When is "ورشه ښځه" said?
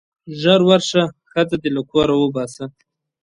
0.69-1.55